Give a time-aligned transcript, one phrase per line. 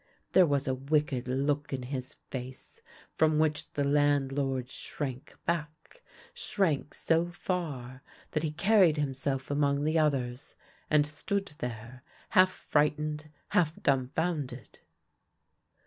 [0.31, 2.81] There was a wicked look in his face,
[3.13, 6.01] from which the landlord shrank back—
[6.33, 8.01] shrank so far
[8.31, 10.55] that he carried himself among the others,
[10.89, 14.79] and stood there, half fright ened, half dumfounded.